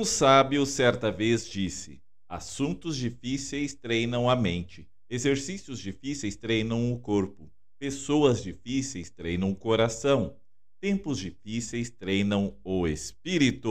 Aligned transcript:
Um 0.00 0.04
sábio 0.06 0.64
certa 0.64 1.12
vez 1.12 1.46
disse: 1.46 2.00
Assuntos 2.26 2.96
difíceis 2.96 3.74
treinam 3.74 4.30
a 4.30 4.34
mente, 4.34 4.88
exercícios 5.10 5.78
difíceis 5.78 6.36
treinam 6.36 6.90
o 6.90 6.98
corpo, 6.98 7.52
pessoas 7.78 8.42
difíceis 8.42 9.10
treinam 9.10 9.50
o 9.50 9.54
coração, 9.54 10.34
tempos 10.80 11.18
difíceis 11.18 11.90
treinam 11.90 12.56
o 12.64 12.88
espírito. 12.88 13.68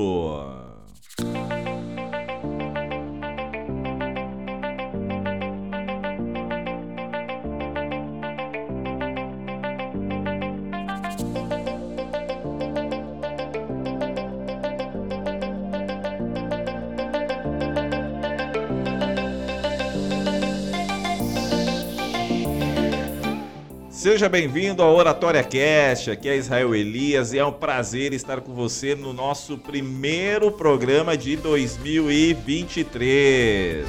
Seja 23.99 24.29
bem-vindo 24.29 24.81
ao 24.81 24.95
Oratória 24.95 25.43
Cast, 25.43 26.09
aqui 26.09 26.29
é 26.29 26.37
Israel 26.37 26.73
Elias 26.73 27.33
e 27.33 27.37
é 27.37 27.45
um 27.45 27.51
prazer 27.51 28.13
estar 28.13 28.39
com 28.39 28.53
você 28.53 28.95
no 28.95 29.11
nosso 29.11 29.57
primeiro 29.57 30.53
programa 30.53 31.17
de 31.17 31.35
2023. 31.35 33.85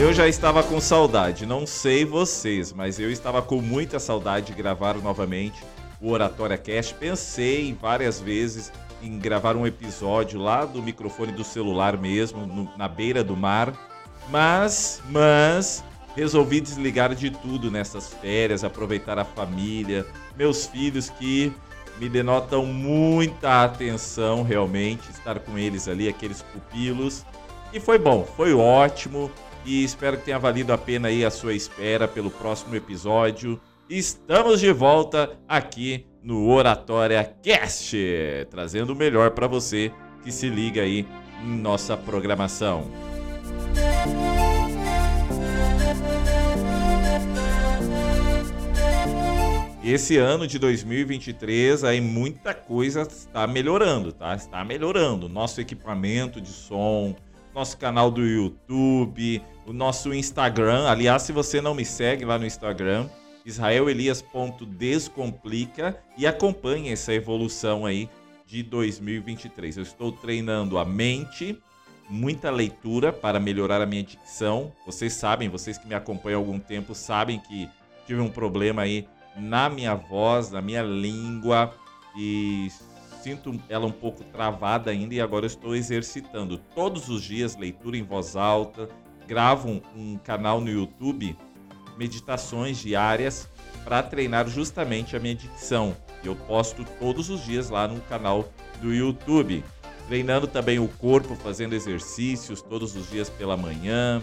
Eu 0.00 0.12
já 0.12 0.28
estava 0.28 0.62
com 0.62 0.80
saudade, 0.80 1.44
não 1.44 1.66
sei 1.66 2.04
vocês, 2.04 2.72
mas 2.72 3.00
eu 3.00 3.10
estava 3.10 3.42
com 3.42 3.60
muita 3.60 3.98
saudade 3.98 4.46
de 4.46 4.52
gravar 4.52 4.94
novamente 4.94 5.60
o 6.00 6.12
Oratória 6.12 6.56
Cast. 6.56 6.94
Pensei 6.94 7.76
várias 7.82 8.20
vezes 8.20 8.70
em 9.02 9.18
gravar 9.18 9.56
um 9.56 9.66
episódio 9.66 10.40
lá 10.40 10.64
do 10.64 10.80
microfone 10.80 11.32
do 11.32 11.42
celular 11.42 11.98
mesmo, 11.98 12.46
no, 12.46 12.70
na 12.78 12.86
beira 12.86 13.24
do 13.24 13.36
mar 13.36 13.87
mas, 14.30 15.02
mas, 15.08 15.84
resolvi 16.14 16.60
desligar 16.60 17.14
de 17.14 17.30
tudo 17.30 17.70
nessas 17.70 18.12
férias, 18.14 18.64
aproveitar 18.64 19.18
a 19.18 19.24
família, 19.24 20.06
meus 20.36 20.66
filhos 20.66 21.10
que 21.10 21.52
me 21.98 22.08
denotam 22.08 22.64
muita 22.64 23.64
atenção 23.64 24.42
realmente, 24.42 25.10
estar 25.10 25.40
com 25.40 25.58
eles 25.58 25.88
ali, 25.88 26.08
aqueles 26.08 26.42
pupilos. 26.42 27.24
E 27.72 27.80
foi 27.80 27.98
bom, 27.98 28.24
foi 28.36 28.54
ótimo 28.54 29.30
e 29.64 29.84
espero 29.84 30.16
que 30.16 30.24
tenha 30.24 30.38
valido 30.38 30.72
a 30.72 30.78
pena 30.78 31.08
aí 31.08 31.24
a 31.24 31.30
sua 31.30 31.54
espera 31.54 32.06
pelo 32.08 32.30
próximo 32.30 32.74
episódio. 32.74 33.60
Estamos 33.88 34.60
de 34.60 34.72
volta 34.72 35.38
aqui 35.48 36.06
no 36.22 36.48
Oratória 36.48 37.24
Cast, 37.42 37.96
trazendo 38.50 38.92
o 38.92 38.96
melhor 38.96 39.30
para 39.32 39.46
você 39.46 39.92
que 40.22 40.30
se 40.30 40.48
liga 40.48 40.82
aí 40.82 41.06
em 41.42 41.58
nossa 41.58 41.96
programação. 41.96 43.07
Esse 49.90 50.18
ano 50.18 50.46
de 50.46 50.58
2023 50.58 51.82
aí 51.82 51.98
muita 51.98 52.52
coisa 52.52 53.04
está 53.04 53.46
melhorando, 53.46 54.12
tá? 54.12 54.34
Está 54.34 54.62
melhorando. 54.62 55.30
Nosso 55.30 55.62
equipamento 55.62 56.42
de 56.42 56.50
som, 56.50 57.16
nosso 57.54 57.78
canal 57.78 58.10
do 58.10 58.22
YouTube, 58.22 59.42
o 59.66 59.72
nosso 59.72 60.12
Instagram. 60.12 60.86
Aliás, 60.86 61.22
se 61.22 61.32
você 61.32 61.62
não 61.62 61.74
me 61.74 61.86
segue 61.86 62.26
lá 62.26 62.38
no 62.38 62.44
Instagram, 62.44 63.08
israelelias.descomplica 63.46 65.98
e 66.18 66.26
acompanhe 66.26 66.92
essa 66.92 67.14
evolução 67.14 67.86
aí 67.86 68.10
de 68.46 68.62
2023. 68.62 69.78
Eu 69.78 69.84
estou 69.84 70.12
treinando 70.12 70.76
a 70.76 70.84
mente, 70.84 71.58
muita 72.10 72.50
leitura 72.50 73.10
para 73.10 73.40
melhorar 73.40 73.80
a 73.80 73.86
minha 73.86 74.02
dicção. 74.02 74.70
Vocês 74.84 75.14
sabem, 75.14 75.48
vocês 75.48 75.78
que 75.78 75.88
me 75.88 75.94
acompanham 75.94 76.38
há 76.38 76.42
algum 76.42 76.58
tempo 76.58 76.94
sabem 76.94 77.38
que 77.38 77.66
tive 78.06 78.20
um 78.20 78.28
problema 78.28 78.82
aí 78.82 79.08
na 79.38 79.68
minha 79.68 79.94
voz, 79.94 80.50
na 80.50 80.60
minha 80.60 80.82
língua 80.82 81.72
e 82.16 82.68
sinto 83.22 83.60
ela 83.68 83.86
um 83.86 83.92
pouco 83.92 84.24
travada 84.24 84.90
ainda 84.90 85.14
e 85.14 85.20
agora 85.20 85.46
estou 85.46 85.74
exercitando 85.74 86.58
todos 86.74 87.08
os 87.08 87.22
dias 87.22 87.56
leitura 87.56 87.96
em 87.96 88.02
voz 88.02 88.36
alta, 88.36 88.88
gravo 89.26 89.68
um, 89.68 89.80
um 89.94 90.18
canal 90.18 90.60
no 90.60 90.70
YouTube, 90.70 91.36
meditações 91.96 92.78
diárias 92.78 93.48
para 93.84 94.02
treinar 94.02 94.48
justamente 94.48 95.16
a 95.16 95.20
minha 95.20 95.34
dicção. 95.34 95.96
Eu 96.24 96.34
posto 96.34 96.84
todos 96.98 97.30
os 97.30 97.44
dias 97.44 97.70
lá 97.70 97.86
no 97.86 98.00
canal 98.02 98.48
do 98.80 98.92
YouTube, 98.92 99.64
treinando 100.06 100.46
também 100.46 100.78
o 100.78 100.88
corpo, 100.88 101.34
fazendo 101.36 101.74
exercícios 101.74 102.62
todos 102.62 102.96
os 102.96 103.10
dias 103.10 103.28
pela 103.28 103.56
manhã, 103.56 104.22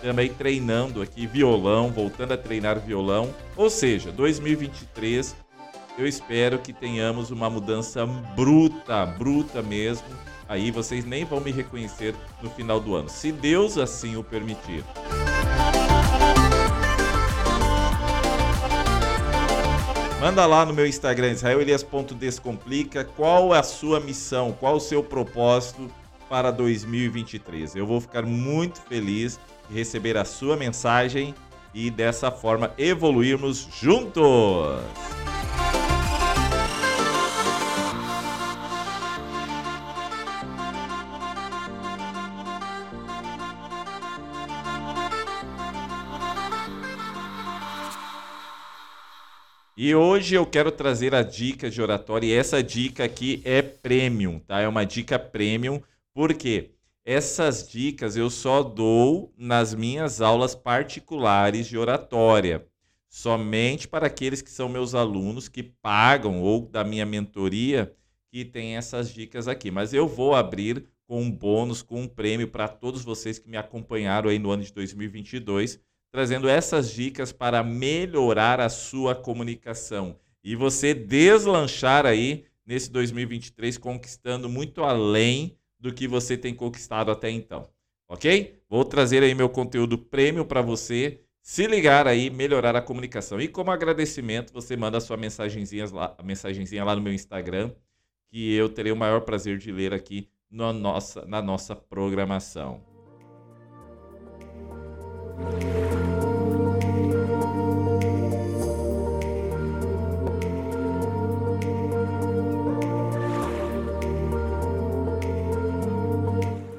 também 0.00 0.32
treinando 0.32 1.02
aqui 1.02 1.26
violão, 1.26 1.90
voltando 1.90 2.32
a 2.32 2.36
treinar 2.36 2.80
violão. 2.80 3.34
Ou 3.56 3.70
seja, 3.70 4.10
2023 4.10 5.36
eu 5.98 6.06
espero 6.06 6.58
que 6.58 6.72
tenhamos 6.72 7.30
uma 7.30 7.50
mudança 7.50 8.06
bruta, 8.06 9.04
bruta 9.04 9.62
mesmo. 9.62 10.06
Aí 10.48 10.70
vocês 10.70 11.04
nem 11.04 11.24
vão 11.24 11.40
me 11.40 11.52
reconhecer 11.52 12.14
no 12.42 12.50
final 12.50 12.80
do 12.80 12.94
ano, 12.96 13.08
se 13.08 13.30
Deus 13.30 13.78
assim 13.78 14.16
o 14.16 14.24
permitir. 14.24 14.84
Manda 20.20 20.44
lá 20.44 20.66
no 20.66 20.74
meu 20.74 20.86
Instagram, 20.86 21.30
israelelias.descomplica, 21.30 23.04
qual 23.04 23.54
a 23.54 23.62
sua 23.62 24.00
missão, 24.00 24.52
qual 24.52 24.76
o 24.76 24.80
seu 24.80 25.02
propósito 25.02 25.90
para 26.28 26.50
2023. 26.50 27.74
Eu 27.74 27.86
vou 27.86 28.00
ficar 28.00 28.26
muito 28.26 28.80
feliz 28.82 29.40
receber 29.72 30.16
a 30.16 30.24
sua 30.24 30.56
mensagem 30.56 31.34
e 31.72 31.90
dessa 31.90 32.30
forma 32.30 32.72
evoluirmos 32.76 33.68
juntos. 33.80 34.80
E 49.82 49.94
hoje 49.94 50.34
eu 50.34 50.44
quero 50.44 50.70
trazer 50.70 51.14
a 51.14 51.22
dica 51.22 51.70
de 51.70 51.80
oratória 51.80 52.26
e 52.26 52.34
essa 52.34 52.62
dica 52.62 53.02
aqui 53.02 53.40
é 53.46 53.62
premium, 53.62 54.38
tá? 54.38 54.60
É 54.60 54.68
uma 54.68 54.84
dica 54.84 55.18
premium, 55.18 55.80
por 56.12 56.34
quê? 56.34 56.72
Essas 57.04 57.68
dicas 57.68 58.16
eu 58.16 58.28
só 58.28 58.62
dou 58.62 59.32
nas 59.36 59.74
minhas 59.74 60.20
aulas 60.20 60.54
particulares 60.54 61.66
de 61.66 61.78
oratória, 61.78 62.66
somente 63.08 63.88
para 63.88 64.06
aqueles 64.06 64.42
que 64.42 64.50
são 64.50 64.68
meus 64.68 64.94
alunos 64.94 65.48
que 65.48 65.62
pagam 65.62 66.42
ou 66.42 66.66
da 66.68 66.84
minha 66.84 67.06
mentoria 67.06 67.94
que 68.30 68.44
tem 68.44 68.76
essas 68.76 69.12
dicas 69.12 69.48
aqui. 69.48 69.70
Mas 69.70 69.92
eu 69.92 70.06
vou 70.06 70.34
abrir 70.34 70.86
com 71.06 71.22
um 71.22 71.30
bônus, 71.30 71.82
com 71.82 72.02
um 72.02 72.08
prêmio 72.08 72.46
para 72.46 72.68
todos 72.68 73.02
vocês 73.02 73.38
que 73.38 73.50
me 73.50 73.56
acompanharam 73.56 74.30
aí 74.30 74.38
no 74.38 74.50
ano 74.50 74.62
de 74.62 74.72
2022, 74.72 75.80
trazendo 76.12 76.48
essas 76.48 76.92
dicas 76.92 77.32
para 77.32 77.64
melhorar 77.64 78.60
a 78.60 78.68
sua 78.68 79.14
comunicação 79.14 80.16
e 80.42 80.54
você 80.54 80.94
deslanchar 80.94 82.06
aí 82.06 82.44
nesse 82.64 82.90
2023 82.90 83.76
conquistando 83.78 84.48
muito 84.48 84.82
além 84.82 85.56
do 85.80 85.92
que 85.92 86.06
você 86.06 86.36
tem 86.36 86.54
conquistado 86.54 87.10
até 87.10 87.30
então. 87.30 87.68
Ok? 88.08 88.60
Vou 88.68 88.84
trazer 88.84 89.22
aí 89.22 89.34
meu 89.34 89.48
conteúdo 89.48 89.96
prêmio 89.96 90.44
para 90.44 90.60
você 90.60 91.20
se 91.42 91.66
ligar 91.66 92.06
aí, 92.06 92.28
melhorar 92.28 92.76
a 92.76 92.82
comunicação. 92.82 93.40
E 93.40 93.48
como 93.48 93.70
agradecimento, 93.70 94.52
você 94.52 94.76
manda 94.76 94.98
a 94.98 95.00
sua 95.00 95.16
mensagenzinha 95.16 95.86
lá, 95.92 96.16
mensagenzinha 96.22 96.84
lá 96.84 96.94
no 96.94 97.02
meu 97.02 97.12
Instagram, 97.12 97.72
que 98.28 98.54
eu 98.54 98.68
terei 98.68 98.92
o 98.92 98.96
maior 98.96 99.20
prazer 99.22 99.58
de 99.58 99.72
ler 99.72 99.94
aqui 99.94 100.28
na 100.50 100.72
nossa, 100.72 101.24
na 101.26 101.40
nossa 101.40 101.74
programação. 101.74 102.82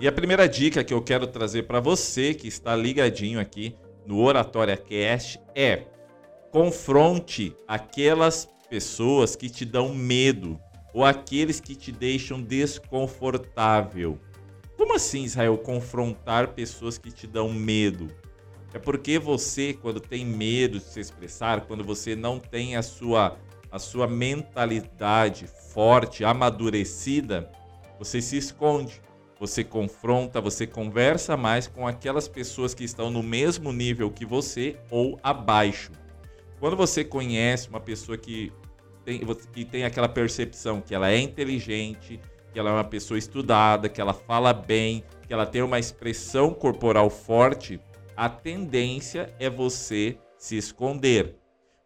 E 0.01 0.07
a 0.07 0.11
primeira 0.11 0.49
dica 0.49 0.83
que 0.83 0.95
eu 0.95 0.99
quero 0.99 1.27
trazer 1.27 1.67
para 1.67 1.79
você 1.79 2.33
que 2.33 2.47
está 2.47 2.75
ligadinho 2.75 3.39
aqui 3.39 3.75
no 4.03 4.19
Oratória 4.19 4.75
Cast 4.75 5.39
é: 5.53 5.83
confronte 6.49 7.55
aquelas 7.67 8.49
pessoas 8.67 9.35
que 9.35 9.47
te 9.47 9.63
dão 9.63 9.93
medo 9.93 10.59
ou 10.91 11.05
aqueles 11.05 11.59
que 11.59 11.75
te 11.75 11.91
deixam 11.91 12.41
desconfortável. 12.41 14.17
Como 14.75 14.95
assim, 14.95 15.23
Israel, 15.23 15.55
confrontar 15.59 16.47
pessoas 16.47 16.97
que 16.97 17.11
te 17.11 17.27
dão 17.27 17.53
medo? 17.53 18.07
É 18.73 18.79
porque 18.79 19.19
você, 19.19 19.71
quando 19.71 19.99
tem 19.99 20.25
medo 20.25 20.79
de 20.79 20.85
se 20.85 20.99
expressar, 20.99 21.67
quando 21.67 21.83
você 21.83 22.15
não 22.15 22.39
tem 22.39 22.75
a 22.75 22.81
sua 22.81 23.37
a 23.71 23.77
sua 23.77 24.07
mentalidade 24.07 25.45
forte, 25.45 26.25
amadurecida, 26.25 27.49
você 27.99 28.19
se 28.19 28.35
esconde, 28.35 28.99
você 29.41 29.63
confronta, 29.63 30.39
você 30.39 30.67
conversa 30.67 31.35
mais 31.35 31.65
com 31.65 31.87
aquelas 31.87 32.27
pessoas 32.27 32.75
que 32.75 32.83
estão 32.83 33.09
no 33.09 33.23
mesmo 33.23 33.73
nível 33.73 34.11
que 34.11 34.23
você 34.23 34.77
ou 34.91 35.19
abaixo. 35.23 35.91
Quando 36.59 36.77
você 36.77 37.03
conhece 37.03 37.67
uma 37.67 37.79
pessoa 37.79 38.19
que 38.19 38.53
tem, 39.03 39.19
que 39.51 39.65
tem 39.65 39.83
aquela 39.83 40.07
percepção 40.07 40.79
que 40.79 40.93
ela 40.93 41.09
é 41.09 41.17
inteligente, 41.17 42.19
que 42.53 42.59
ela 42.59 42.69
é 42.69 42.73
uma 42.73 42.83
pessoa 42.83 43.17
estudada, 43.17 43.89
que 43.89 43.99
ela 43.99 44.13
fala 44.13 44.53
bem, 44.53 45.03
que 45.25 45.33
ela 45.33 45.47
tem 45.47 45.63
uma 45.63 45.79
expressão 45.79 46.53
corporal 46.53 47.09
forte, 47.09 47.79
a 48.15 48.29
tendência 48.29 49.33
é 49.39 49.49
você 49.49 50.19
se 50.37 50.55
esconder. 50.55 51.35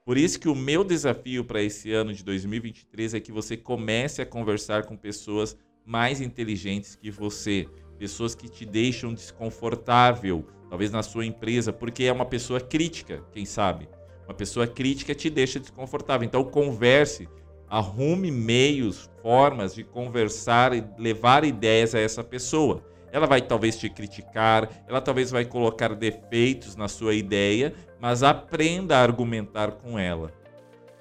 Por 0.03 0.17
isso 0.17 0.41
que 0.41 0.49
o 0.49 0.55
meu 0.55 0.83
desafio 0.83 1.45
para 1.45 1.63
esse 1.63 1.93
ano 1.93 2.13
de 2.13 2.21
2023 2.21 3.13
é 3.13 3.19
que 3.21 3.31
você 3.31 3.55
comece 3.55 4.21
a 4.21 4.25
conversar 4.25 4.85
com 4.85 4.97
pessoas 4.97 5.55
mais 5.85 6.19
inteligentes 6.19 6.95
que 6.95 7.11
você, 7.11 7.67
pessoas 7.97 8.33
que 8.33 8.49
te 8.49 8.65
deixam 8.65 9.13
desconfortável, 9.13 10.45
talvez 10.69 10.91
na 10.91 11.03
sua 11.03 11.25
empresa, 11.25 11.71
porque 11.71 12.05
é 12.05 12.11
uma 12.11 12.25
pessoa 12.25 12.59
crítica, 12.59 13.23
quem 13.31 13.45
sabe. 13.45 13.87
Uma 14.27 14.33
pessoa 14.33 14.65
crítica 14.65 15.13
te 15.13 15.29
deixa 15.29 15.59
desconfortável. 15.59 16.25
Então 16.25 16.43
converse, 16.43 17.29
arrume 17.69 18.31
meios, 18.31 19.09
formas 19.21 19.75
de 19.75 19.83
conversar 19.83 20.73
e 20.75 20.83
levar 20.97 21.43
ideias 21.43 21.93
a 21.93 21.99
essa 21.99 22.23
pessoa. 22.23 22.83
Ela 23.11 23.27
vai 23.27 23.41
talvez 23.41 23.77
te 23.77 23.89
criticar, 23.89 24.83
ela 24.87 24.99
talvez 24.99 25.31
vai 25.31 25.45
colocar 25.45 25.95
defeitos 25.95 26.75
na 26.75 26.87
sua 26.87 27.13
ideia, 27.13 27.73
mas 27.99 28.23
aprenda 28.23 28.97
a 28.97 29.03
argumentar 29.03 29.71
com 29.71 29.97
ela. 29.97 30.33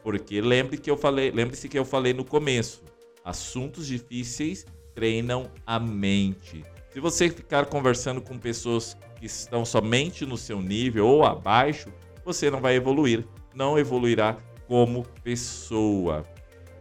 Porque 0.02 0.40
lembre 0.40 0.76
que 0.76 0.90
eu 0.90 0.96
falei, 0.96 1.30
lembre-se 1.30 1.68
que 1.68 1.78
eu 1.78 1.84
falei 1.84 2.12
no 2.12 2.24
começo, 2.24 2.83
assuntos 3.24 3.86
difíceis 3.86 4.66
treinam 4.94 5.50
a 5.66 5.80
mente. 5.80 6.62
Se 6.90 7.00
você 7.00 7.28
ficar 7.28 7.66
conversando 7.66 8.20
com 8.20 8.38
pessoas 8.38 8.96
que 9.18 9.26
estão 9.26 9.64
somente 9.64 10.24
no 10.24 10.36
seu 10.36 10.60
nível 10.60 11.06
ou 11.06 11.24
abaixo, 11.24 11.92
você 12.24 12.50
não 12.50 12.60
vai 12.60 12.74
evoluir, 12.76 13.26
não 13.54 13.78
evoluirá 13.78 14.36
como 14.68 15.04
pessoa. 15.24 16.24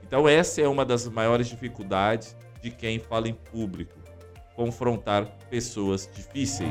Então 0.06 0.28
essa 0.28 0.62
é 0.62 0.68
uma 0.68 0.86
das 0.86 1.08
maiores 1.08 1.48
dificuldades 1.48 2.36
de 2.62 2.70
quem 2.70 3.00
fala 3.00 3.28
em 3.28 3.34
público 3.34 4.04
confrontar 4.56 5.26
pessoas 5.50 6.10
difíceis. 6.14 6.70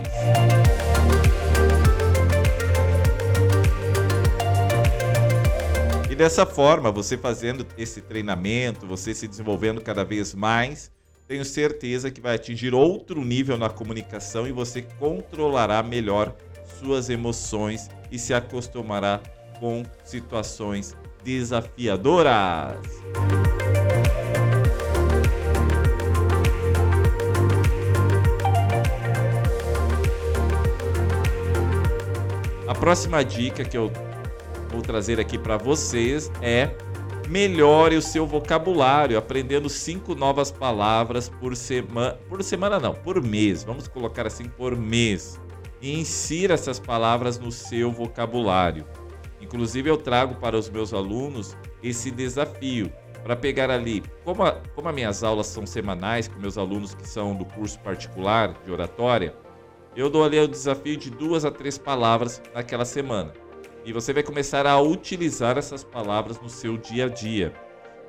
Dessa 6.22 6.46
forma, 6.46 6.92
você 6.92 7.18
fazendo 7.18 7.66
esse 7.76 8.00
treinamento, 8.00 8.86
você 8.86 9.12
se 9.12 9.26
desenvolvendo 9.26 9.80
cada 9.80 10.04
vez 10.04 10.32
mais, 10.32 10.88
tenho 11.26 11.44
certeza 11.44 12.12
que 12.12 12.20
vai 12.20 12.36
atingir 12.36 12.72
outro 12.72 13.24
nível 13.24 13.58
na 13.58 13.68
comunicação 13.68 14.46
e 14.46 14.52
você 14.52 14.82
controlará 15.00 15.82
melhor 15.82 16.32
suas 16.78 17.10
emoções 17.10 17.90
e 18.08 18.20
se 18.20 18.32
acostumará 18.32 19.20
com 19.58 19.82
situações 20.04 20.96
desafiadoras. 21.24 22.78
A 32.68 32.74
próxima 32.76 33.24
dica 33.24 33.64
que 33.64 33.76
eu 33.76 33.90
vou 34.72 34.82
trazer 34.82 35.20
aqui 35.20 35.38
para 35.38 35.56
vocês 35.56 36.32
é 36.40 36.74
melhore 37.28 37.96
o 37.96 38.02
seu 38.02 38.26
vocabulário, 38.26 39.16
aprendendo 39.16 39.68
cinco 39.68 40.14
novas 40.14 40.50
palavras 40.50 41.28
por 41.28 41.54
semana, 41.54 42.18
por 42.28 42.42
semana 42.42 42.80
não, 42.80 42.94
por 42.94 43.22
mês. 43.22 43.62
Vamos 43.62 43.86
colocar 43.86 44.26
assim 44.26 44.44
por 44.44 44.76
mês. 44.76 45.40
E 45.80 45.98
insira 45.98 46.54
essas 46.54 46.78
palavras 46.78 47.38
no 47.38 47.50
seu 47.50 47.90
vocabulário. 47.90 48.84
Inclusive 49.40 49.90
eu 49.90 49.96
trago 49.96 50.36
para 50.36 50.56
os 50.56 50.68
meus 50.70 50.94
alunos 50.94 51.56
esse 51.82 52.10
desafio 52.10 52.92
para 53.22 53.36
pegar 53.36 53.70
ali, 53.70 54.02
como, 54.24 54.42
a, 54.42 54.52
como 54.74 54.88
as 54.88 54.94
minhas 54.94 55.22
aulas 55.22 55.46
são 55.46 55.64
semanais 55.64 56.28
com 56.28 56.40
meus 56.40 56.58
alunos 56.58 56.94
que 56.94 57.08
são 57.08 57.34
do 57.34 57.44
curso 57.44 57.78
particular 57.80 58.52
de 58.64 58.70
oratória, 58.70 59.34
eu 59.94 60.10
dou 60.10 60.24
ali 60.24 60.38
o 60.38 60.48
desafio 60.48 60.96
de 60.96 61.10
duas 61.10 61.44
a 61.44 61.50
três 61.50 61.78
palavras 61.78 62.42
naquela 62.54 62.84
semana. 62.84 63.32
E 63.84 63.92
você 63.92 64.12
vai 64.12 64.22
começar 64.22 64.64
a 64.64 64.80
utilizar 64.80 65.58
essas 65.58 65.82
palavras 65.82 66.40
no 66.40 66.48
seu 66.48 66.78
dia 66.78 67.06
a 67.06 67.08
dia. 67.08 67.52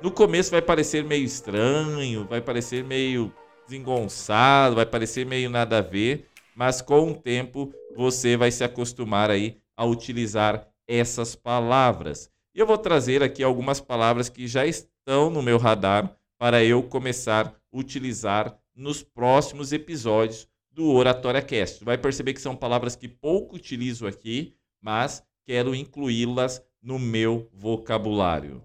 No 0.00 0.10
começo 0.10 0.52
vai 0.52 0.62
parecer 0.62 1.02
meio 1.02 1.24
estranho, 1.24 2.26
vai 2.28 2.40
parecer 2.40 2.84
meio 2.84 3.32
desengonçado, 3.66 4.76
vai 4.76 4.86
parecer 4.86 5.26
meio 5.26 5.50
nada 5.50 5.78
a 5.78 5.82
ver, 5.82 6.28
mas 6.54 6.80
com 6.80 7.10
o 7.10 7.14
tempo 7.14 7.72
você 7.96 8.36
vai 8.36 8.52
se 8.52 8.62
acostumar 8.62 9.30
aí 9.30 9.58
a 9.76 9.84
utilizar 9.84 10.68
essas 10.86 11.34
palavras. 11.34 12.30
E 12.54 12.60
eu 12.60 12.66
vou 12.66 12.78
trazer 12.78 13.22
aqui 13.22 13.42
algumas 13.42 13.80
palavras 13.80 14.28
que 14.28 14.46
já 14.46 14.64
estão 14.64 15.28
no 15.28 15.42
meu 15.42 15.58
radar 15.58 16.16
para 16.38 16.62
eu 16.62 16.84
começar 16.84 17.46
a 17.46 17.76
utilizar 17.76 18.56
nos 18.76 19.02
próximos 19.02 19.72
episódios 19.72 20.46
do 20.70 20.92
Oratória 20.92 21.42
Cast. 21.42 21.84
Vai 21.84 21.98
perceber 21.98 22.32
que 22.32 22.40
são 22.40 22.54
palavras 22.54 22.94
que 22.94 23.08
pouco 23.08 23.56
utilizo 23.56 24.06
aqui, 24.06 24.54
mas 24.80 25.24
quero 25.46 25.74
incluí-las 25.74 26.62
no 26.82 26.98
meu 26.98 27.48
vocabulário. 27.52 28.62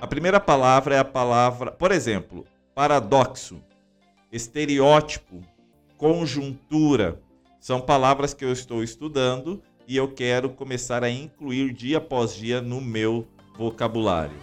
A 0.00 0.06
primeira 0.06 0.40
palavra 0.40 0.94
é 0.94 0.98
a 0.98 1.04
palavra, 1.04 1.72
por 1.72 1.92
exemplo, 1.92 2.46
paradoxo, 2.74 3.62
estereótipo, 4.32 5.40
conjuntura. 5.96 7.20
São 7.60 7.80
palavras 7.80 8.32
que 8.32 8.44
eu 8.44 8.52
estou 8.52 8.82
estudando 8.82 9.62
e 9.86 9.96
eu 9.96 10.08
quero 10.08 10.50
começar 10.50 11.04
a 11.04 11.10
incluir 11.10 11.72
dia 11.72 11.98
após 11.98 12.34
dia 12.34 12.60
no 12.62 12.80
meu 12.80 13.26
vocabulário. 13.56 14.36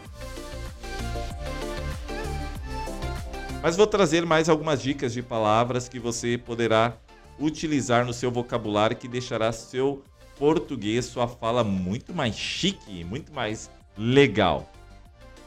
Mas 3.62 3.75
vou 3.75 3.88
trazer 3.88 4.25
mais 4.25 4.48
algumas 4.48 4.81
dicas 4.81 5.14
de 5.14 5.24
palavras 5.24 5.90
que 5.90 6.00
você 6.00 6.38
poderá 6.38 6.96
utilizar 7.39 8.06
no 8.06 8.13
seu 8.13 8.31
vocabulário 8.31 8.98
que 8.98 9.07
deixará 9.07 9.51
seu 9.51 10.04
português, 10.38 11.06
sua 11.06 11.28
fala 11.28 11.63
muito 11.63 12.13
mais 12.13 12.38
chique, 12.38 13.04
muito 13.04 13.34
mais 13.34 13.69
legal. 13.98 14.72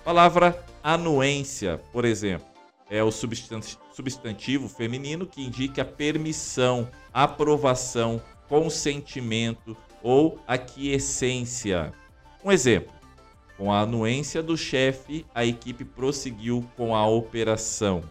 Palavra 0.04 0.64
anuência, 0.82 1.80
por 1.92 2.04
exemplo, 2.04 2.46
é 2.90 3.02
o 3.04 3.12
substantivo 3.12 4.68
feminino 4.68 5.26
que 5.26 5.42
indica 5.42 5.84
permissão, 5.84 6.88
aprovação, 7.12 8.20
consentimento 8.48 9.76
ou 10.02 10.40
aquiescência. 10.46 11.92
Um 12.44 12.50
exemplo: 12.50 12.92
com 13.56 13.70
a 13.72 13.80
anuência 13.80 14.42
do 14.42 14.56
chefe, 14.56 15.24
a 15.34 15.44
equipe 15.44 15.84
prosseguiu 15.84 16.66
com 16.76 16.96
a 16.96 17.06
operação. 17.06 18.02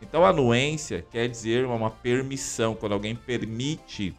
Então, 0.00 0.24
anuência 0.24 1.04
quer 1.10 1.28
dizer 1.28 1.66
uma 1.66 1.90
permissão, 1.90 2.74
quando 2.74 2.92
alguém 2.92 3.14
permite 3.14 4.14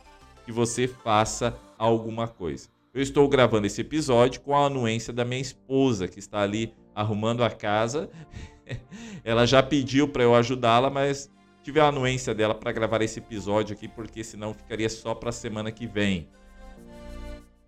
que 0.45 0.51
você 0.51 0.87
faça 0.87 1.57
alguma 1.77 2.27
coisa. 2.27 2.67
Eu 2.93 3.01
estou 3.01 3.27
gravando 3.29 3.67
esse 3.67 3.81
episódio 3.81 4.41
com 4.41 4.55
a 4.55 4.65
anuência 4.65 5.13
da 5.13 5.23
minha 5.23 5.41
esposa, 5.41 6.07
que 6.07 6.19
está 6.19 6.41
ali 6.41 6.73
arrumando 6.93 7.43
a 7.43 7.49
casa. 7.49 8.09
Ela 9.23 9.45
já 9.45 9.61
pediu 9.63 10.07
para 10.07 10.23
eu 10.23 10.35
ajudá-la, 10.35 10.89
mas 10.89 11.31
tive 11.63 11.79
a 11.79 11.87
anuência 11.87 12.33
dela 12.33 12.55
para 12.55 12.71
gravar 12.71 13.01
esse 13.01 13.19
episódio 13.19 13.75
aqui, 13.75 13.87
porque 13.87 14.23
senão 14.23 14.53
ficaria 14.53 14.89
só 14.89 15.13
para 15.13 15.29
a 15.29 15.33
semana 15.33 15.71
que 15.71 15.85
vem. 15.85 16.27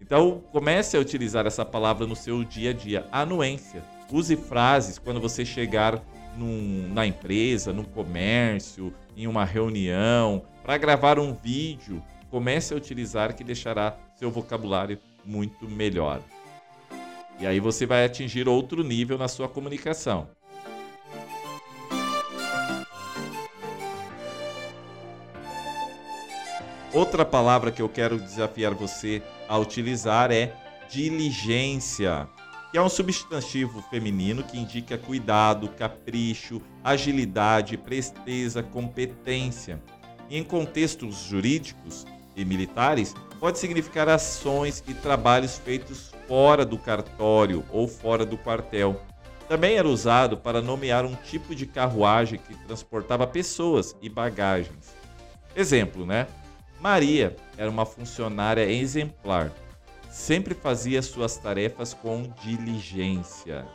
Então, 0.01 0.43
comece 0.51 0.97
a 0.97 0.99
utilizar 0.99 1.45
essa 1.45 1.63
palavra 1.63 2.07
no 2.07 2.15
seu 2.15 2.43
dia 2.43 2.71
a 2.71 2.73
dia. 2.73 3.07
Anuência. 3.11 3.83
Use 4.11 4.35
frases 4.35 4.97
quando 4.97 5.21
você 5.21 5.45
chegar 5.45 6.03
num, 6.37 6.89
na 6.93 7.05
empresa, 7.05 7.73
no 7.73 7.83
comércio, 7.83 8.93
em 9.15 9.27
uma 9.27 9.45
reunião, 9.45 10.43
para 10.63 10.77
gravar 10.77 11.19
um 11.19 11.33
vídeo. 11.33 12.01
Comece 12.29 12.73
a 12.73 12.77
utilizar 12.77 13.35
que 13.35 13.43
deixará 13.43 13.97
seu 14.15 14.31
vocabulário 14.31 14.97
muito 15.25 15.67
melhor. 15.67 16.21
E 17.39 17.45
aí 17.45 17.59
você 17.59 17.85
vai 17.85 18.05
atingir 18.05 18.47
outro 18.47 18.83
nível 18.83 19.17
na 19.17 19.27
sua 19.27 19.49
comunicação. 19.49 20.27
Outra 26.93 27.23
palavra 27.23 27.71
que 27.71 27.81
eu 27.81 27.87
quero 27.87 28.19
desafiar 28.19 28.73
você 28.73 29.23
a 29.47 29.57
utilizar 29.57 30.29
é 30.29 30.53
diligência, 30.89 32.27
que 32.71 32.77
é 32.77 32.81
um 32.81 32.87
substantivo 32.87 33.81
feminino 33.89 34.43
que 34.43 34.57
indica 34.57 34.97
cuidado, 34.97 35.67
capricho, 35.67 36.61
agilidade, 36.81 37.77
presteza, 37.77 38.63
competência. 38.63 39.81
E 40.29 40.37
em 40.37 40.43
contextos 40.43 41.23
jurídicos 41.23 42.05
e 42.33 42.45
militares, 42.45 43.13
pode 43.41 43.59
significar 43.59 44.07
ações 44.07 44.81
e 44.87 44.93
trabalhos 44.93 45.57
feitos 45.57 46.11
fora 46.29 46.65
do 46.65 46.77
cartório 46.77 47.65
ou 47.69 47.89
fora 47.89 48.25
do 48.25 48.37
quartel. 48.37 49.01
Também 49.49 49.75
era 49.75 49.87
usado 49.87 50.37
para 50.37 50.61
nomear 50.61 51.05
um 51.05 51.13
tipo 51.13 51.53
de 51.53 51.65
carruagem 51.65 52.39
que 52.39 52.55
transportava 52.65 53.27
pessoas 53.27 53.93
e 54.01 54.07
bagagens. 54.07 54.95
Exemplo, 55.53 56.05
né? 56.05 56.25
Maria 56.79 57.35
era 57.57 57.69
uma 57.69 57.85
funcionária 57.85 58.63
exemplar. 58.71 59.51
Sempre 60.11 60.53
fazia 60.53 61.01
suas 61.01 61.37
tarefas 61.37 61.93
com 61.93 62.23
diligência. 62.43 63.65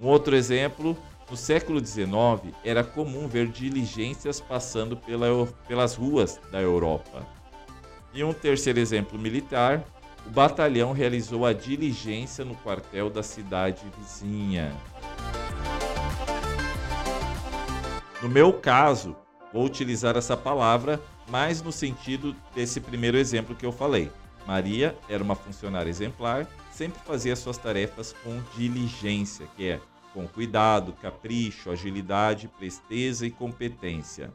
Um 0.00 0.06
outro 0.06 0.36
exemplo, 0.36 0.96
no 1.28 1.36
século 1.36 1.84
XIX 1.84 2.54
era 2.64 2.84
comum 2.84 3.26
ver 3.26 3.48
diligências 3.48 4.40
passando 4.40 4.96
pela, 4.96 5.26
pelas 5.66 5.96
ruas 5.96 6.40
da 6.52 6.60
Europa. 6.62 7.26
E 8.14 8.22
um 8.22 8.32
terceiro 8.32 8.78
exemplo 8.78 9.18
militar, 9.18 9.84
o 10.24 10.30
batalhão 10.30 10.92
realizou 10.92 11.44
a 11.44 11.52
diligência 11.52 12.44
no 12.44 12.54
quartel 12.54 13.10
da 13.10 13.22
cidade 13.24 13.82
vizinha. 13.98 14.72
No 18.22 18.28
meu 18.28 18.52
caso, 18.52 19.16
vou 19.52 19.64
utilizar 19.64 20.16
essa 20.16 20.36
palavra 20.36 21.00
mais 21.28 21.60
no 21.60 21.72
sentido 21.72 22.36
desse 22.54 22.80
primeiro 22.80 23.16
exemplo 23.16 23.56
que 23.56 23.66
eu 23.66 23.72
falei. 23.72 24.08
Maria 24.46 24.96
era 25.08 25.22
uma 25.22 25.34
funcionária 25.34 25.90
exemplar, 25.90 26.46
sempre 26.70 27.00
fazia 27.04 27.34
suas 27.34 27.58
tarefas 27.58 28.14
com 28.22 28.40
diligência, 28.56 29.46
que 29.56 29.68
é 29.68 29.80
com 30.14 30.26
cuidado, 30.26 30.92
capricho, 30.94 31.70
agilidade, 31.70 32.48
presteza 32.48 33.26
e 33.26 33.30
competência. 33.30 34.32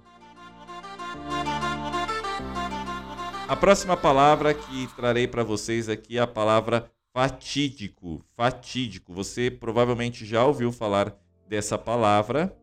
A 3.47 3.55
próxima 3.55 3.97
palavra 3.97 4.53
que 4.53 4.87
trarei 4.95 5.27
para 5.27 5.43
vocês 5.43 5.89
aqui 5.89 6.17
é 6.17 6.21
a 6.21 6.27
palavra 6.27 6.89
fatídico. 7.13 8.23
Fatídico. 8.35 9.13
Você 9.13 9.51
provavelmente 9.51 10.25
já 10.25 10.45
ouviu 10.45 10.71
falar 10.71 11.15
dessa 11.47 11.77
palavra. 11.77 12.55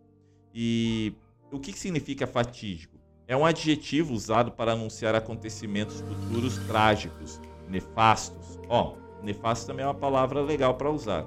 E 0.54 1.12
o 1.52 1.58
que 1.58 1.72
significa 1.72 2.26
fatídico? 2.26 2.97
É 3.28 3.36
um 3.36 3.44
adjetivo 3.44 4.14
usado 4.14 4.50
para 4.50 4.72
anunciar 4.72 5.14
acontecimentos 5.14 6.00
futuros 6.00 6.56
trágicos, 6.66 7.38
nefastos. 7.68 8.58
Ó, 8.70 8.94
nefasto 9.22 9.66
também 9.66 9.84
é 9.84 9.86
uma 9.86 9.92
palavra 9.92 10.40
legal 10.40 10.74
para 10.76 10.90
usar. 10.90 11.26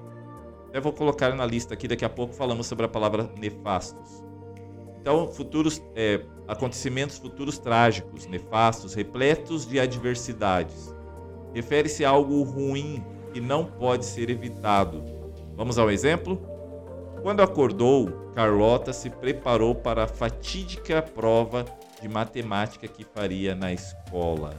Até 0.67 0.81
vou 0.81 0.93
colocar 0.93 1.35
na 1.35 1.45
lista 1.45 1.75
aqui, 1.75 1.87
daqui 1.87 2.03
a 2.03 2.09
pouco 2.09 2.33
falamos 2.33 2.65
sobre 2.65 2.85
a 2.85 2.89
palavra 2.89 3.31
nefastos. 3.37 4.23
Então, 4.99 5.27
futuros 5.31 5.79
é, 5.95 6.25
acontecimentos 6.47 7.19
futuros 7.19 7.59
trágicos, 7.59 8.25
nefastos, 8.25 8.95
repletos 8.95 9.67
de 9.67 9.79
adversidades. 9.79 10.95
Refere-se 11.53 12.03
a 12.03 12.09
algo 12.09 12.41
ruim 12.41 13.05
que 13.31 13.39
não 13.39 13.63
pode 13.63 14.05
ser 14.05 14.31
evitado. 14.31 15.03
Vamos 15.55 15.77
ao 15.77 15.91
exemplo? 15.91 16.41
Quando 17.21 17.41
acordou, 17.41 18.31
Carlota 18.33 18.91
se 18.91 19.11
preparou 19.11 19.75
para 19.75 20.05
a 20.05 20.07
fatídica 20.07 20.99
prova 20.99 21.63
de 22.01 22.09
matemática 22.09 22.87
que 22.87 23.05
faria 23.05 23.53
na 23.53 23.71
escola. 23.71 24.55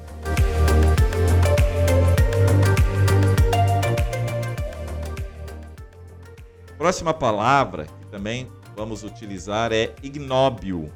Próxima 6.79 7.13
palavra 7.13 7.87
que 7.87 8.07
também 8.07 8.49
vamos 8.77 9.03
utilizar 9.05 9.73
é 9.73 9.95
ignóbil, 10.03 10.91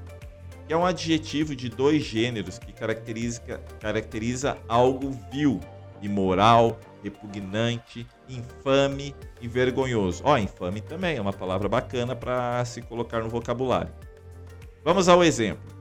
que 0.66 0.72
é 0.72 0.76
um 0.76 0.84
adjetivo 0.84 1.54
de 1.54 1.68
dois 1.68 2.02
gêneros 2.02 2.58
que 2.58 2.72
caracteriza, 2.72 3.40
caracteriza 3.80 4.56
algo 4.68 5.10
vil, 5.30 5.60
imoral, 6.02 6.78
repugnante, 7.02 8.06
infame 8.28 9.14
e 9.40 9.46
vergonhoso. 9.46 10.22
Ó, 10.24 10.34
oh, 10.34 10.38
infame 10.38 10.80
também 10.80 11.16
é 11.16 11.20
uma 11.20 11.32
palavra 11.32 11.68
bacana 11.68 12.16
para 12.16 12.64
se 12.64 12.82
colocar 12.82 13.22
no 13.22 13.28
vocabulário. 13.28 13.92
Vamos 14.84 15.08
ao 15.08 15.22
exemplo. 15.22 15.75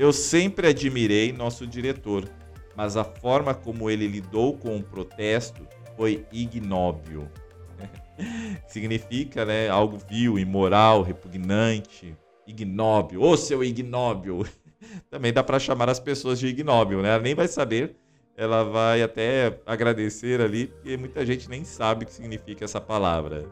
Eu 0.00 0.14
sempre 0.14 0.66
admirei 0.66 1.30
nosso 1.30 1.66
diretor, 1.66 2.26
mas 2.74 2.96
a 2.96 3.04
forma 3.04 3.52
como 3.52 3.90
ele 3.90 4.06
lidou 4.06 4.56
com 4.56 4.78
o 4.78 4.82
protesto 4.82 5.68
foi 5.94 6.24
ignóbil. 6.32 7.28
Significa, 8.66 9.44
né, 9.44 9.68
algo 9.68 9.98
vil, 9.98 10.38
imoral, 10.38 11.02
repugnante, 11.02 12.16
ignóbil. 12.46 13.20
Ô, 13.20 13.36
seu 13.36 13.62
ignóbil! 13.62 14.46
Também 15.10 15.34
dá 15.34 15.44
para 15.44 15.58
chamar 15.58 15.90
as 15.90 16.00
pessoas 16.00 16.38
de 16.38 16.46
ignóbil, 16.46 17.02
né? 17.02 17.10
Ela 17.10 17.22
nem 17.22 17.34
vai 17.34 17.46
saber, 17.46 17.94
ela 18.34 18.64
vai 18.64 19.02
até 19.02 19.60
agradecer 19.66 20.40
ali, 20.40 20.68
porque 20.68 20.96
muita 20.96 21.26
gente 21.26 21.46
nem 21.46 21.62
sabe 21.62 22.04
o 22.04 22.06
que 22.06 22.14
significa 22.14 22.64
essa 22.64 22.80
palavra. 22.80 23.44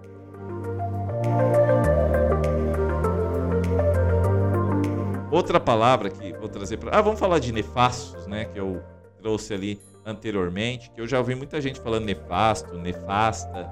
Outra 5.31 5.61
palavra 5.61 6.11
que 6.11 6.33
vou 6.33 6.49
trazer 6.49 6.79
para. 6.79 6.97
Ah, 6.97 7.03
vamos 7.03 7.21
falar 7.21 7.39
de 7.39 7.53
nefastos, 7.53 8.27
né? 8.27 8.47
Que 8.47 8.59
eu 8.59 8.83
trouxe 9.19 9.53
ali 9.53 9.81
anteriormente, 10.05 10.91
que 10.91 11.01
eu 11.01 11.07
já 11.07 11.19
ouvi 11.19 11.35
muita 11.35 11.61
gente 11.61 11.81
falando 11.81 12.05
nefasto, 12.05 12.79
nefasta 12.79 13.69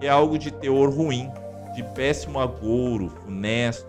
é 0.00 0.08
algo 0.08 0.38
de 0.38 0.50
teor 0.50 0.90
ruim, 0.90 1.30
de 1.74 1.82
péssimo 1.94 2.38
agouro, 2.38 3.08
funesto. 3.08 3.88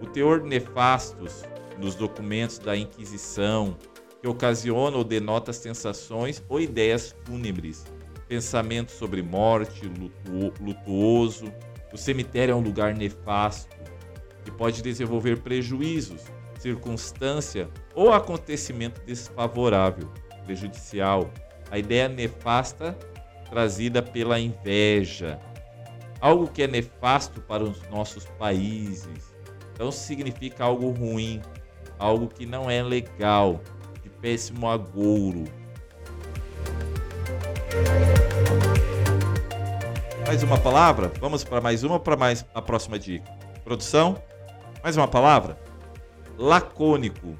O 0.00 0.06
teor 0.06 0.42
nefastos 0.42 1.44
nos 1.78 1.94
documentos 1.94 2.58
da 2.58 2.76
Inquisição, 2.76 3.76
que 4.20 4.28
ocasiona 4.28 4.96
ou 4.96 5.04
denota 5.04 5.52
sensações 5.52 6.42
ou 6.48 6.60
ideias 6.60 7.14
fúnebres, 7.24 7.84
pensamento 8.28 8.92
sobre 8.92 9.22
morte, 9.22 9.86
lutu 9.86 10.62
lutuoso. 10.62 11.52
O 11.92 11.96
cemitério 11.96 12.52
é 12.52 12.54
um 12.54 12.60
lugar 12.60 12.94
nefasto, 12.94 13.76
que 14.44 14.50
pode 14.50 14.82
desenvolver 14.82 15.40
prejuízos, 15.40 16.22
circunstância 16.58 17.68
ou 17.94 18.12
acontecimento 18.12 19.00
desfavorável, 19.04 20.10
prejudicial. 20.44 21.30
A 21.70 21.78
ideia 21.78 22.08
nefasta 22.08 22.96
trazida 23.48 24.02
pela 24.02 24.38
inveja, 24.38 25.38
algo 26.20 26.46
que 26.48 26.62
é 26.62 26.66
nefasto 26.66 27.40
para 27.40 27.64
os 27.64 27.82
nossos 27.88 28.24
países. 28.38 29.34
Então 29.72 29.90
significa 29.90 30.64
algo 30.64 30.90
ruim, 30.90 31.40
algo 31.98 32.28
que 32.28 32.46
não 32.46 32.70
é 32.70 32.82
legal, 32.82 33.60
de 34.02 34.08
péssimo 34.08 34.68
agouro. 34.68 35.44
Mais 40.26 40.42
uma 40.42 40.58
palavra? 40.58 41.10
Vamos 41.18 41.42
para 41.42 41.60
mais 41.60 41.82
uma 41.82 41.94
ou 41.94 42.00
para 42.00 42.16
mais 42.16 42.44
a 42.54 42.62
próxima 42.62 42.98
dica? 42.98 43.28
Produção? 43.64 44.22
Mais 44.82 44.96
uma 44.96 45.06
palavra? 45.06 45.60
Lacônico. 46.38 47.36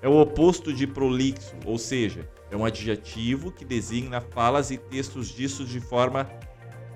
É 0.00 0.08
o 0.08 0.20
oposto 0.20 0.72
de 0.72 0.86
prolixo, 0.86 1.56
ou 1.64 1.78
seja, 1.78 2.28
é 2.48 2.56
um 2.56 2.64
adjetivo 2.64 3.50
que 3.50 3.64
designa 3.64 4.20
falas 4.20 4.70
e 4.70 4.78
textos 4.78 5.28
disso 5.28 5.64
de 5.64 5.80
forma 5.80 6.30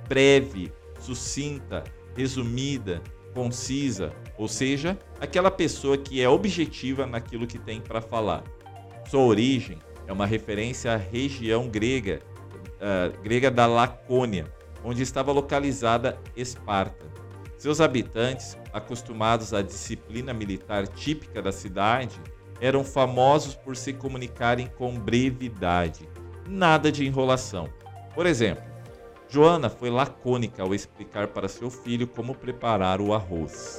breve, 0.08 0.72
sucinta, 1.00 1.82
resumida, 2.16 3.02
concisa, 3.34 4.12
ou 4.38 4.46
seja, 4.46 4.96
aquela 5.20 5.50
pessoa 5.50 5.98
que 5.98 6.22
é 6.22 6.28
objetiva 6.28 7.04
naquilo 7.04 7.46
que 7.46 7.58
tem 7.58 7.80
para 7.80 8.00
falar. 8.00 8.44
Sua 9.08 9.22
origem 9.22 9.78
é 10.06 10.12
uma 10.12 10.26
referência 10.26 10.92
à 10.92 10.96
região 10.96 11.68
grega, 11.68 12.20
uh, 12.76 13.20
grega 13.22 13.50
da 13.50 13.66
Lacônia, 13.66 14.46
onde 14.84 15.02
estava 15.02 15.32
localizada 15.32 16.16
Esparta. 16.36 17.09
Seus 17.60 17.78
habitantes, 17.78 18.56
acostumados 18.72 19.52
à 19.52 19.60
disciplina 19.60 20.32
militar 20.32 20.88
típica 20.88 21.42
da 21.42 21.52
cidade, 21.52 22.18
eram 22.58 22.82
famosos 22.82 23.54
por 23.54 23.76
se 23.76 23.92
comunicarem 23.92 24.66
com 24.66 24.98
brevidade, 24.98 26.08
nada 26.48 26.90
de 26.90 27.06
enrolação. 27.06 27.68
Por 28.14 28.24
exemplo, 28.24 28.64
Joana 29.28 29.68
foi 29.68 29.90
lacônica 29.90 30.62
ao 30.62 30.74
explicar 30.74 31.28
para 31.28 31.48
seu 31.48 31.70
filho 31.70 32.06
como 32.06 32.34
preparar 32.34 32.98
o 32.98 33.12
arroz. 33.12 33.78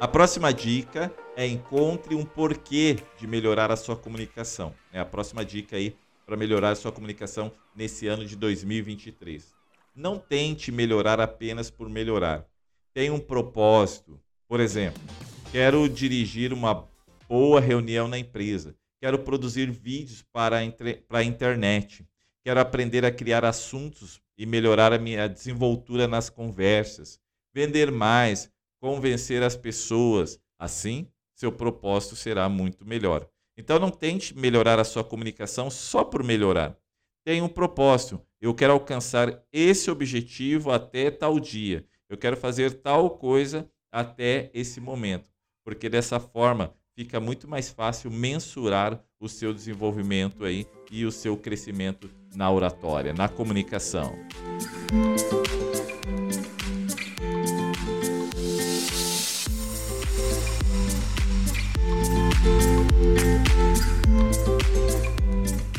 A 0.00 0.08
próxima 0.08 0.50
dica 0.50 1.12
é 1.36 1.46
encontre 1.46 2.14
um 2.14 2.24
porquê 2.24 2.96
de 3.18 3.26
melhorar 3.26 3.70
a 3.70 3.76
sua 3.76 3.96
comunicação. 3.96 4.72
É 4.90 4.98
a 4.98 5.04
próxima 5.04 5.44
dica 5.44 5.76
aí 5.76 5.94
para 6.24 6.36
melhorar 6.36 6.70
a 6.70 6.76
sua 6.76 6.92
comunicação 6.92 7.52
nesse 7.74 8.06
ano 8.06 8.24
de 8.24 8.36
2023. 8.36 9.54
Não 9.94 10.18
tente 10.18 10.72
melhorar 10.72 11.20
apenas 11.20 11.70
por 11.70 11.88
melhorar 11.88 12.46
tem 12.94 13.10
um 13.10 13.18
propósito. 13.18 14.20
Por 14.48 14.60
exemplo, 14.60 15.02
quero 15.50 15.88
dirigir 15.88 16.52
uma 16.52 16.86
boa 17.28 17.60
reunião 17.60 18.06
na 18.06 18.18
empresa, 18.18 18.74
quero 19.00 19.18
produzir 19.18 19.70
vídeos 19.70 20.22
para 20.22 20.58
a 20.58 21.24
internet, 21.24 22.06
quero 22.44 22.60
aprender 22.60 23.04
a 23.04 23.12
criar 23.12 23.44
assuntos 23.44 24.20
e 24.36 24.44
melhorar 24.44 24.92
a 24.92 24.98
minha 24.98 25.28
desenvoltura 25.28 26.06
nas 26.06 26.28
conversas, 26.28 27.18
vender 27.54 27.90
mais, 27.90 28.50
convencer 28.80 29.42
as 29.42 29.56
pessoas. 29.56 30.38
Assim, 30.58 31.08
seu 31.34 31.50
propósito 31.50 32.14
será 32.14 32.48
muito 32.48 32.86
melhor. 32.86 33.26
Então 33.56 33.78
não 33.78 33.90
tente 33.90 34.36
melhorar 34.36 34.78
a 34.78 34.84
sua 34.84 35.04
comunicação 35.04 35.70
só 35.70 36.04
por 36.04 36.22
melhorar. 36.22 36.76
Tenha 37.24 37.44
um 37.44 37.48
propósito. 37.48 38.20
Eu 38.40 38.54
quero 38.54 38.72
alcançar 38.72 39.42
esse 39.52 39.90
objetivo 39.90 40.70
até 40.70 41.10
tal 41.10 41.38
dia. 41.38 41.84
Eu 42.08 42.16
quero 42.16 42.36
fazer 42.36 42.82
tal 42.82 43.10
coisa 43.10 43.68
até 43.92 44.50
esse 44.52 44.80
momento. 44.80 45.30
Porque 45.64 45.88
dessa 45.88 46.18
forma 46.18 46.74
fica 46.94 47.20
muito 47.20 47.48
mais 47.48 47.70
fácil 47.70 48.10
mensurar 48.10 49.02
o 49.20 49.28
seu 49.28 49.54
desenvolvimento 49.54 50.44
aí 50.44 50.66
e 50.90 51.06
o 51.06 51.12
seu 51.12 51.36
crescimento 51.36 52.10
na 52.34 52.50
oratória, 52.50 53.12
na 53.12 53.28
comunicação. 53.28 54.12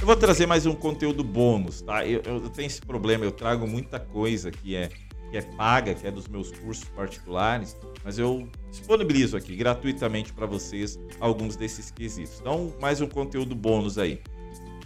Eu 0.03 0.07
vou 0.07 0.17
trazer 0.17 0.45
mais 0.45 0.65
um 0.65 0.75
conteúdo 0.75 1.24
bônus, 1.24 1.81
tá? 1.81 2.05
Eu, 2.05 2.22
eu, 2.25 2.50
tenho 2.50 2.65
esse 2.65 2.81
problema, 2.81 3.24
eu 3.24 3.31
trago 3.31 3.65
muita 3.65 4.01
coisa 4.01 4.51
que 4.51 4.75
é, 4.75 4.89
que 5.31 5.38
é 5.38 5.41
paga, 5.41 5.93
que 5.93 6.05
é 6.05 6.12
dos 6.12 6.27
meus 6.27 6.51
cursos 6.51 6.83
particulares, 6.89 7.77
mas 8.03 8.19
eu 8.19 8.50
disponibilizo 8.69 9.38
aqui 9.38 9.55
gratuitamente 9.55 10.33
para 10.33 10.45
vocês 10.45 11.00
alguns 11.22 11.55
desses 11.55 11.89
quesitos. 11.89 12.41
Então, 12.41 12.74
mais 12.81 13.00
um 13.00 13.07
conteúdo 13.07 13.55
bônus 13.55 13.98
aí, 13.98 14.22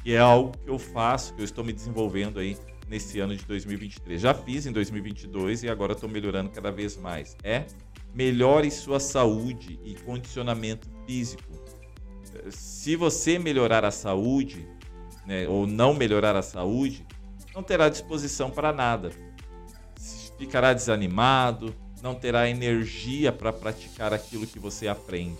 que 0.04 0.14
é 0.14 0.20
algo 0.20 0.52
que 0.56 0.70
eu 0.70 0.78
faço, 0.78 1.34
que 1.34 1.42
eu 1.42 1.46
estou 1.46 1.64
me 1.64 1.74
desenvolvendo 1.74 2.38
aí 2.38 2.56
nesse 2.88 3.20
ano 3.20 3.36
de 3.36 3.44
2023. 3.44 4.22
Já 4.22 4.36
fiz 4.36 4.68
em 4.68 4.72
2022 4.72 5.64
e 5.64 5.68
agora 5.68 5.94
estou 5.94 6.08
melhorando 6.08 6.52
cada 6.52 6.70
vez 6.70 6.96
mais. 6.96 7.36
É 7.44 7.66
melhore 8.14 8.70
sua 8.70 9.00
saúde 9.00 9.80
e 9.84 9.96
condicionamento 9.96 10.88
físico. 11.08 11.42
Se 12.52 12.96
você 12.96 13.40
melhorar 13.40 13.84
a 13.84 13.90
saúde, 13.90 14.77
né, 15.28 15.46
ou 15.48 15.68
não 15.68 15.94
melhorar 15.94 16.36
a 16.38 16.42
saúde, 16.42 17.06
não 17.54 17.62
terá 17.62 17.90
disposição 17.90 18.50
para 18.50 18.72
nada. 18.72 19.12
Ficará 20.40 20.74
desanimado, 20.74 21.76
não 22.02 22.16
terá 22.16 22.50
energia 22.50 23.32
para 23.32 23.52
praticar 23.52 24.14
aquilo 24.14 24.48
que 24.48 24.58
você 24.58 24.88
aprende. 24.88 25.38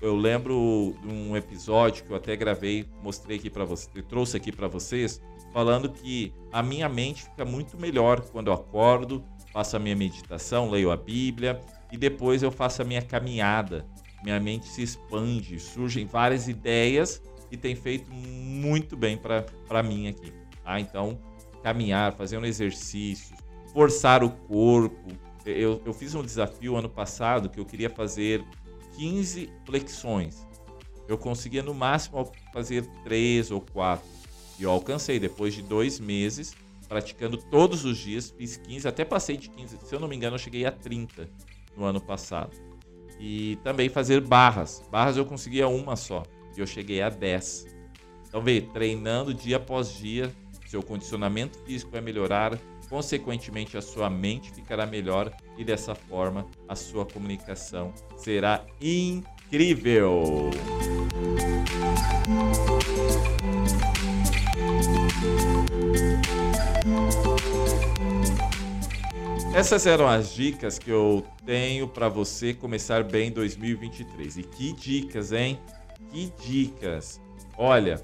Eu 0.00 0.16
lembro 0.16 0.96
de 1.02 1.08
um 1.08 1.36
episódio 1.36 2.04
que 2.04 2.10
eu 2.10 2.16
até 2.16 2.34
gravei, 2.36 2.86
mostrei 3.02 3.36
aqui 3.36 3.50
para 3.50 3.64
você, 3.64 3.88
trouxe 4.02 4.36
aqui 4.36 4.50
para 4.50 4.66
vocês, 4.66 5.20
falando 5.52 5.90
que 5.90 6.32
a 6.52 6.62
minha 6.62 6.88
mente 6.88 7.24
fica 7.24 7.44
muito 7.44 7.76
melhor 7.76 8.20
quando 8.20 8.48
eu 8.48 8.54
acordo, 8.54 9.24
faço 9.52 9.76
a 9.76 9.78
minha 9.78 9.96
meditação, 9.96 10.70
leio 10.70 10.90
a 10.90 10.96
Bíblia 10.96 11.60
e 11.92 11.96
depois 11.96 12.42
eu 12.42 12.50
faço 12.50 12.82
a 12.82 12.84
minha 12.84 13.02
caminhada. 13.02 13.86
Minha 14.22 14.40
mente 14.40 14.66
se 14.66 14.82
expande, 14.82 15.60
surgem 15.60 16.06
várias 16.06 16.48
ideias 16.48 17.22
e 17.50 17.56
tem 17.56 17.74
feito 17.74 18.10
muito 18.10 18.96
bem 18.96 19.18
para 19.18 19.82
mim 19.82 20.08
aqui. 20.08 20.32
Tá? 20.62 20.78
Então, 20.80 21.18
caminhar, 21.62 22.14
fazer 22.14 22.38
um 22.38 22.44
exercício, 22.44 23.36
forçar 23.72 24.22
o 24.22 24.30
corpo. 24.30 25.08
Eu, 25.44 25.80
eu 25.84 25.92
fiz 25.92 26.14
um 26.14 26.22
desafio 26.22 26.76
ano 26.76 26.88
passado 26.88 27.48
que 27.48 27.58
eu 27.58 27.64
queria 27.64 27.88
fazer 27.88 28.44
15 28.96 29.50
flexões. 29.64 30.46
Eu 31.06 31.16
conseguia 31.16 31.62
no 31.62 31.72
máximo 31.72 32.30
fazer 32.52 32.84
3 33.02 33.50
ou 33.50 33.60
4. 33.60 34.06
E 34.58 34.64
eu 34.64 34.70
alcancei 34.70 35.18
depois 35.18 35.54
de 35.54 35.62
dois 35.62 35.98
meses, 35.98 36.54
praticando 36.86 37.38
todos 37.38 37.84
os 37.84 37.96
dias, 37.96 38.30
fiz 38.30 38.56
15, 38.56 38.88
até 38.88 39.04
passei 39.04 39.36
de 39.36 39.48
15. 39.48 39.78
Se 39.84 39.94
eu 39.94 40.00
não 40.00 40.08
me 40.08 40.16
engano, 40.16 40.34
eu 40.34 40.38
cheguei 40.38 40.66
a 40.66 40.72
30 40.72 41.28
no 41.76 41.84
ano 41.84 42.00
passado. 42.00 42.56
E 43.18 43.56
também 43.64 43.88
fazer 43.88 44.20
barras. 44.20 44.82
Barras 44.90 45.16
eu 45.16 45.24
conseguia 45.24 45.66
uma 45.66 45.96
só 45.96 46.22
e 46.58 46.60
eu 46.60 46.66
cheguei 46.66 47.00
a 47.00 47.08
10. 47.08 47.66
Então, 48.28 48.42
vê, 48.42 48.60
treinando 48.60 49.32
dia 49.32 49.56
após 49.56 49.92
dia, 49.92 50.30
seu 50.66 50.82
condicionamento 50.82 51.58
físico 51.60 51.92
vai 51.92 52.00
melhorar, 52.00 52.58
consequentemente 52.90 53.76
a 53.76 53.80
sua 53.80 54.10
mente 54.10 54.50
ficará 54.50 54.84
melhor 54.84 55.32
e 55.56 55.64
dessa 55.64 55.94
forma 55.94 56.46
a 56.68 56.74
sua 56.74 57.06
comunicação 57.06 57.94
será 58.16 58.64
incrível. 58.80 60.50
Essas 69.54 69.86
eram 69.86 70.06
as 70.06 70.34
dicas 70.34 70.78
que 70.78 70.90
eu 70.90 71.26
tenho 71.44 71.88
para 71.88 72.08
você 72.08 72.54
começar 72.54 73.02
bem 73.02 73.32
2023. 73.32 74.38
E 74.38 74.42
que 74.44 74.72
dicas, 74.72 75.32
hein? 75.32 75.58
Que 76.10 76.32
dicas! 76.40 77.20
Olha, 77.56 78.02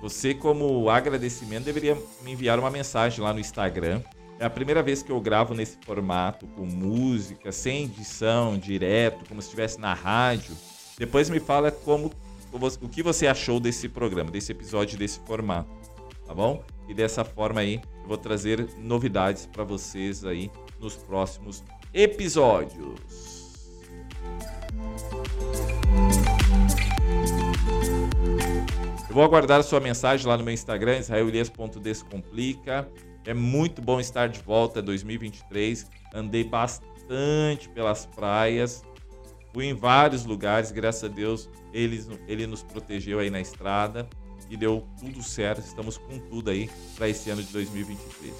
você 0.00 0.32
como 0.32 0.88
agradecimento 0.88 1.64
deveria 1.64 1.96
me 2.22 2.32
enviar 2.32 2.58
uma 2.58 2.70
mensagem 2.70 3.22
lá 3.22 3.32
no 3.32 3.40
Instagram. 3.40 4.02
É 4.38 4.44
a 4.44 4.50
primeira 4.50 4.82
vez 4.82 5.02
que 5.02 5.10
eu 5.10 5.20
gravo 5.20 5.52
nesse 5.52 5.76
formato, 5.84 6.46
com 6.48 6.64
música, 6.64 7.50
sem 7.50 7.84
edição, 7.84 8.56
direto, 8.56 9.28
como 9.28 9.42
se 9.42 9.48
estivesse 9.48 9.80
na 9.80 9.94
rádio. 9.94 10.56
Depois 10.96 11.28
me 11.28 11.40
fala 11.40 11.72
como 11.72 12.12
o 12.52 12.88
que 12.88 13.02
você 13.02 13.26
achou 13.26 13.58
desse 13.58 13.88
programa, 13.88 14.30
desse 14.30 14.52
episódio, 14.52 14.96
desse 14.98 15.20
formato, 15.20 15.68
tá 16.26 16.32
bom? 16.32 16.62
E 16.88 16.94
dessa 16.94 17.24
forma 17.24 17.60
aí 17.60 17.80
eu 18.02 18.08
vou 18.08 18.16
trazer 18.16 18.68
novidades 18.78 19.44
para 19.46 19.64
vocês 19.64 20.24
aí 20.24 20.50
nos 20.80 20.94
próximos 20.94 21.62
episódios. 21.92 23.38
Eu 29.08 29.14
vou 29.14 29.24
aguardar 29.24 29.60
a 29.60 29.62
sua 29.62 29.80
mensagem 29.80 30.26
lá 30.26 30.36
no 30.36 30.44
meu 30.44 30.52
Instagram, 30.52 30.98
israelias.descomplica. 30.98 32.86
É 33.24 33.32
muito 33.32 33.80
bom 33.80 33.98
estar 33.98 34.28
de 34.28 34.40
volta 34.40 34.82
2023. 34.82 35.86
Andei 36.14 36.44
bastante 36.44 37.70
pelas 37.70 38.04
praias. 38.04 38.84
Fui 39.54 39.64
em 39.64 39.74
vários 39.74 40.26
lugares, 40.26 40.70
graças 40.70 41.04
a 41.04 41.08
Deus, 41.08 41.48
ele, 41.72 42.04
ele 42.28 42.46
nos 42.46 42.62
protegeu 42.62 43.18
aí 43.18 43.30
na 43.30 43.40
estrada 43.40 44.06
e 44.50 44.58
deu 44.58 44.86
tudo 45.00 45.22
certo. 45.22 45.60
Estamos 45.60 45.96
com 45.96 46.18
tudo 46.18 46.50
aí 46.50 46.70
para 46.94 47.08
esse 47.08 47.30
ano 47.30 47.42
de 47.42 47.50
2023. 47.50 48.34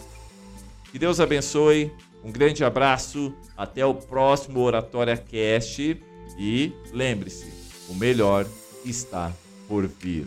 Que 0.92 0.98
Deus 0.98 1.18
abençoe. 1.18 1.90
Um 2.22 2.30
grande 2.30 2.62
abraço. 2.62 3.32
Até 3.56 3.86
o 3.86 3.94
próximo 3.94 4.60
Oratória 4.60 5.16
Cast. 5.16 5.98
E 6.38 6.72
lembre-se, 6.92 7.50
o 7.88 7.94
melhor 7.94 8.46
está 8.84 9.32
por 9.68 9.86
vir. 10.00 10.26